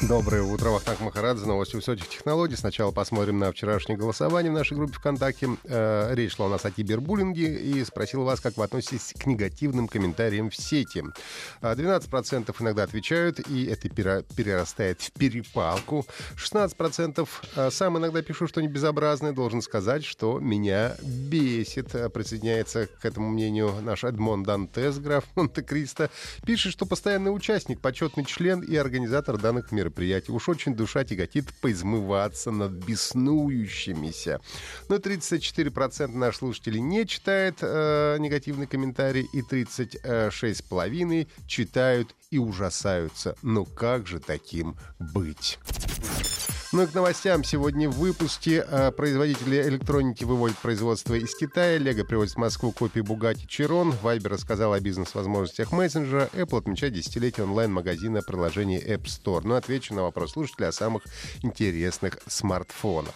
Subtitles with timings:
[0.00, 2.54] Доброе утро, Вахтанг Махарадзе, новости высоких технологий.
[2.54, 5.48] Сначала посмотрим на вчерашнее голосование в нашей группе ВКонтакте.
[5.64, 9.88] Э, речь шла у нас о кибербуллинге и спросил вас, как вы относитесь к негативным
[9.88, 11.02] комментариям в сети.
[11.62, 16.06] 12% э, иногда отвечают, и это перерастает в перепалку.
[16.36, 21.90] 16% э, сам иногда пишу что-нибудь безобразное, должен сказать, что меня бесит.
[22.12, 26.08] Присоединяется к этому мнению наш Эдмон Дантес, граф Монте-Кристо.
[26.46, 30.32] Пишет, что постоянный участник, почетный член и организатор данных мероприятий мероприятий.
[30.32, 34.40] Уж очень душа тяготит поизмываться над беснующимися.
[34.88, 43.34] Но 34% наших слушателей не читает э, негативный комментарий, и 36,5% читают и ужасаются.
[43.42, 45.58] Ну как же таким быть?
[46.70, 47.44] Ну и к новостям.
[47.44, 51.78] Сегодня в выпуске э, производители электроники выводят производство из Китая.
[51.78, 53.94] Лего приводит в Москву копии Bugatti Chiron.
[54.02, 56.28] Viber рассказал о бизнес-возможностях мессенджера.
[56.34, 59.40] Apple отмечает десятилетие онлайн-магазина приложений App Store.
[59.44, 61.04] Ну, отвечу на вопрос слушателя о самых
[61.42, 63.14] интересных смартфонах.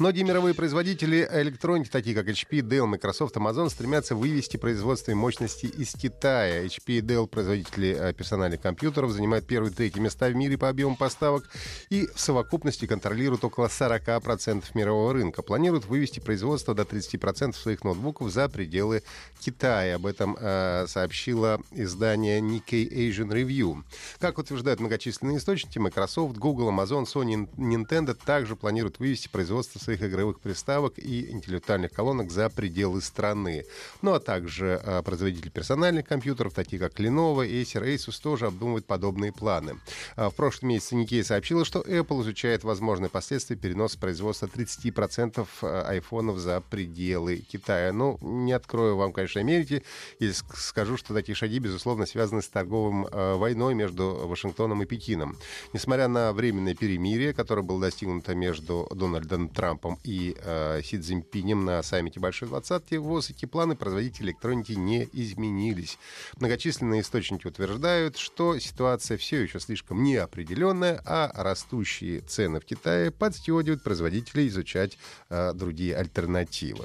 [0.00, 5.66] Многие мировые производители электроники, такие как HP, Dell, Microsoft, Amazon, стремятся вывести производство и мощности
[5.66, 6.64] из Китая.
[6.66, 10.68] HP и Dell, производители э, персональных компьютеров, занимают первые и третьи места в мире по
[10.68, 11.50] объему поставок
[11.90, 15.42] и в совокупности контролируют около 40% мирового рынка.
[15.42, 19.02] Планируют вывести производство до 30% своих ноутбуков за пределы
[19.40, 19.96] Китая.
[19.96, 23.82] Об этом э, сообщило издание Nikkei Asian Review.
[24.20, 30.40] Как утверждают многочисленные источники, Microsoft, Google, Amazon, Sony, Nintendo также планируют вывести производство своих игровых
[30.40, 33.64] приставок и интеллектуальных колонок за пределы страны.
[34.02, 39.32] Ну а также э, производители персональных компьютеров, такие как Lenovo, Acer, Asus, тоже обдумывают подобные
[39.32, 39.78] планы.
[40.14, 45.82] А в прошлом месяце Никей сообщила, что Apple изучает возможные последствия переноса производства 30% э,
[45.86, 47.90] айфонов за пределы Китая.
[47.90, 49.82] Ну, не открою вам, конечно, Америки,
[50.18, 55.38] и скажу, что такие шаги, безусловно, связаны с торговым э, войной между Вашингтоном и Пекином.
[55.72, 61.64] Несмотря на временное перемирие, которое было достигнуто между Дональдом Трампом Трампом и э, Си Цзиньпинем
[61.64, 65.98] на саммите Большой Двадцатки ВОЗ эти планы производителей электроники не изменились.
[66.36, 73.82] Многочисленные источники утверждают, что ситуация все еще слишком неопределенная, а растущие цены в Китае подстегивают
[73.82, 74.98] производителей изучать
[75.30, 76.84] э, другие альтернативы.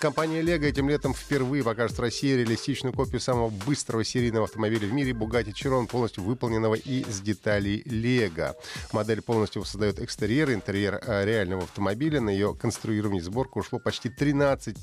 [0.00, 4.94] Компания Lego этим летом впервые покажет в России реалистичную копию самого быстрого серийного автомобиля в
[4.94, 8.54] мире Bugatti Chiron, полностью выполненного из деталей Lego.
[8.94, 12.22] Модель полностью создает экстерьер интерьер э, реального автомобиля.
[12.22, 14.74] На ее конструирование и сборку ушло почти 13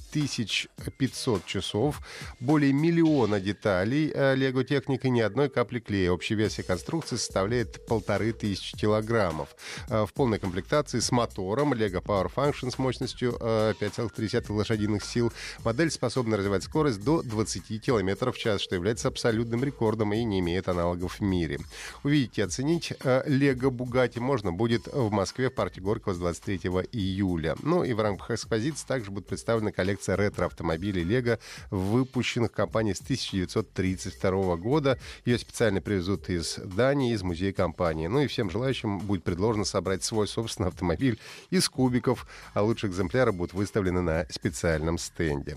[0.99, 1.99] 500 часов,
[2.39, 6.11] более миллиона деталей Lego э, техники, ни одной капли клея.
[6.11, 9.55] Общая вес конструкции составляет полторы тысячи килограммов.
[9.89, 15.31] Э, в полной комплектации с мотором Lego Power Function с мощностью 5,3 лошадиных сил.
[15.63, 20.39] Модель способна развивать скорость до 20 км в час, что является абсолютным рекордом и не
[20.39, 21.59] имеет аналогов в мире.
[22.03, 22.93] Увидеть и оценить
[23.25, 26.57] Лего Бугати можно будет в Москве в парке Горького с 23
[26.91, 27.55] июля.
[27.63, 31.39] Ну и в рамках экспозиции также будет представлена коллекция ретро-автомобилей Лего,
[31.71, 34.99] выпущенных компанией с 1932 года.
[35.25, 38.07] Ее специально привезут из Дании, из музея компании.
[38.07, 41.19] Ну и всем желающим будет предложено собрать свой собственный автомобиль
[41.49, 45.55] из кубиков, а лучшие экземпляры будут выставлены на специальном стенде.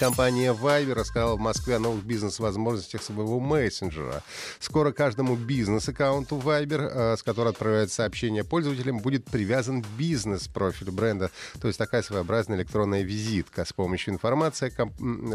[0.00, 4.22] Компания Viber рассказала в Москве о новых бизнес-возможностях своего мессенджера.
[4.58, 11.66] Скоро каждому бизнес-аккаунту Viber, э, с которого отправляют сообщения пользователям, будет привязан бизнес-профиль бренда, то
[11.68, 14.72] есть такая своеобразная электронная визитка с помощью информации,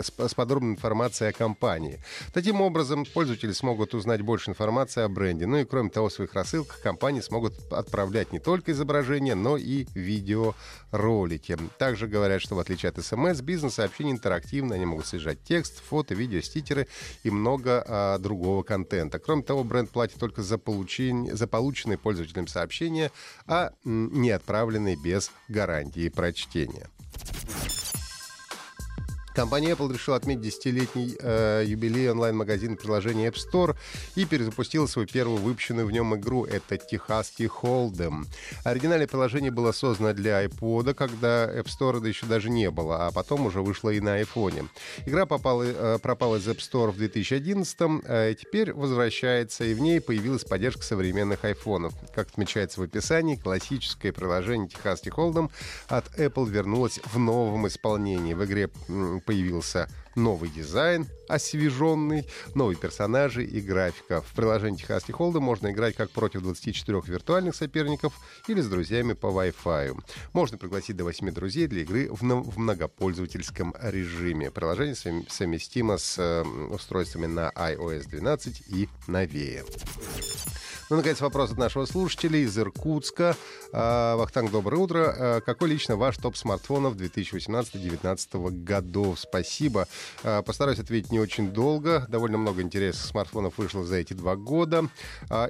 [0.01, 2.03] с подробной информацией о компании.
[2.33, 5.45] Таким образом, пользователи смогут узнать больше информации о бренде.
[5.45, 9.85] Ну и кроме того, в своих рассылках компании смогут отправлять не только изображения, но и
[9.93, 11.55] видеоролики.
[11.77, 16.13] Также говорят, что в отличие от смс, бизнес-сообщения интерактивны интерактивно, они могут содержать текст, фото,
[16.13, 16.87] видео, стикеры
[17.23, 19.19] и много а, другого контента.
[19.19, 23.11] Кроме того, бренд платит только за, получение, за полученные пользователям сообщения,
[23.46, 26.87] а не отправленные без гарантии прочтения.
[29.35, 33.76] Компания Apple решила отметить десятилетний э, юбилей онлайн-магазина приложения App Store
[34.16, 36.46] и перезапустила свою первую выпущенную в нем игру.
[36.46, 38.28] Это Техасский Холдем.
[38.64, 43.11] Оригинальное приложение было создано для iPod, когда App Store да еще даже не было, а
[43.11, 44.70] потом уже вышло и на iPhone.
[45.05, 49.81] Игра попала, э, пропала из App Store в 2011 э, и теперь возвращается, и в
[49.81, 51.93] ней появилась поддержка современных айфонов.
[52.14, 55.49] Как отмечается в описании, классическое приложение Техасский Холдем
[55.90, 58.34] от Apple вернулось в новом исполнении.
[58.34, 58.70] В игре
[59.25, 64.22] появился новый дизайн, освеженный, новые персонажи и графика.
[64.22, 68.13] В приложении Техасский Холда можно играть как против 24 виртуальных соперников
[68.47, 69.99] или с друзьями по Wi-Fi.
[70.33, 74.51] Можно пригласить до 8 друзей для игры в, в многопользовательском режиме.
[74.51, 79.63] Приложение совместимо с э, устройствами на iOS 12 и новее.
[80.87, 83.35] Ну, наконец, вопрос от нашего слушателя из Иркутска.
[83.73, 85.16] А, Вахтанг, доброе утро.
[85.17, 89.20] А, какой лично ваш топ смартфонов 2018-2019 годов?
[89.20, 89.87] Спасибо.
[90.23, 92.05] А, постараюсь ответить не очень долго.
[92.08, 94.87] Довольно много интересных смартфонов вышло за эти два года.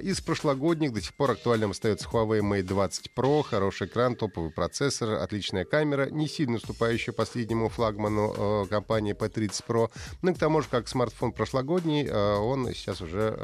[0.02, 3.44] Из прошлогодних до сих пор актуальным остается Huawei Mate 20 Pro.
[3.44, 9.92] Хороший экран, топовый процессор, отличная камера, не сильно уступающая последнему флагману компании P30 Pro.
[10.22, 13.38] Ну и к тому же, как смартфон прошлогодний, он сейчас уже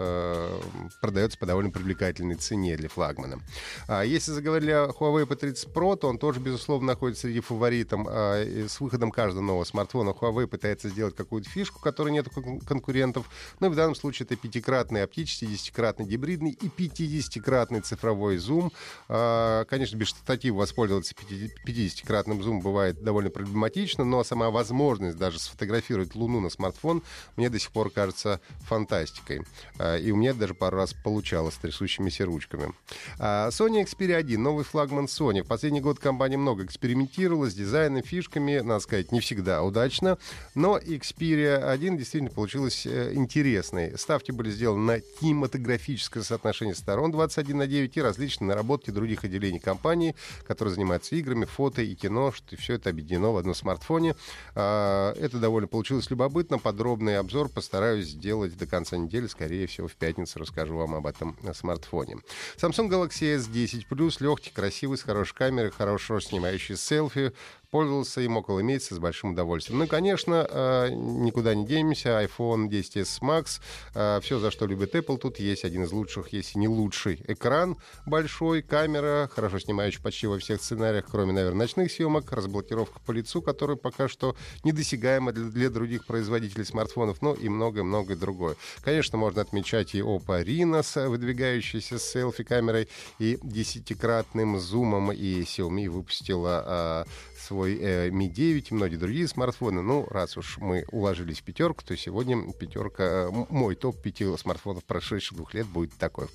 [1.02, 3.40] продается по довольно привлекательной цене для флагмана.
[3.88, 8.02] А если заговорили о Huawei P30 Pro, то он тоже, безусловно, находится среди фаворитов.
[8.08, 12.28] А, с выходом каждого нового смартфона Huawei пытается сделать какую-то фишку, которой нет
[12.68, 13.30] конкурентов.
[13.60, 18.72] Ну и в данном случае это пятикратный оптический, десятикратный гибридный и 50-кратный цифровой зум.
[19.08, 26.16] А, конечно, без штатива воспользоваться 50-кратным зум бывает довольно проблематично, но сама возможность даже сфотографировать
[26.16, 27.02] Луну на смартфон
[27.38, 29.42] мне до сих пор кажется фантастикой.
[29.80, 32.74] А, и у меня даже пару раз получалось трясущимися ручками.
[33.18, 35.44] А Sony Xperia 1, новый флагман Sony.
[35.44, 40.18] В последний год компания много экспериментировала с дизайном, фишками, надо сказать, не всегда удачно,
[40.54, 43.98] но Xperia 1 действительно получилась э, интересной.
[43.98, 49.60] Ставки были сделаны на кинематографическое соотношение сторон 21 на 9 и различные наработки других отделений
[49.60, 50.16] компании,
[50.46, 54.16] которые занимаются играми, фото и кино, что все это объединено в одном смартфоне.
[54.56, 56.60] А, это довольно получилось любопытно.
[56.60, 61.38] Подробный обзор постараюсь сделать до конца недели, скорее всего, в пятницу расскажу вам об этом
[61.62, 62.18] смартфоне.
[62.58, 67.34] Samsung Galaxy S10 Plus легкий, красивый, с хорошей камерой, хорошо снимающий селфи,
[67.72, 69.80] пользовался им около месяца с большим удовольствием.
[69.80, 72.22] Ну и, конечно, э, никуда не денемся.
[72.22, 73.62] iPhone 10s Max.
[73.96, 77.24] Э, Все, за что любит Apple, тут есть один из лучших, если не лучший.
[77.28, 83.12] Экран большой, камера, хорошо снимающая почти во всех сценариях, кроме, наверное, ночных съемок, разблокировка по
[83.12, 88.58] лицу, которая пока что недосягаема для, для других производителей смартфонов, ну и многое-многое другое.
[88.84, 92.90] Конечно, можно отмечать и Oppo Reno с выдвигающейся селфи-камерой
[93.20, 99.28] и десятикратным зумом, и Xiaomi выпустила э, свой свой э, Mi 9 и многие другие
[99.28, 99.82] смартфоны.
[99.82, 104.84] Ну, раз уж мы уложились в пятерку, то сегодня пятерка, э, мой топ пяти смартфонов
[104.84, 106.28] прошедших двух лет будет такой.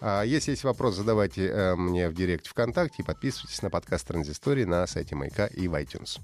[0.00, 4.64] А, если есть вопрос, задавайте э, мне в директ ВКонтакте и подписывайтесь на подкаст Транзистории
[4.64, 6.20] на сайте Майка и в iTunes.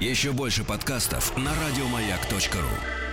[0.00, 3.07] Еще больше подкастов на радиомаяк.ру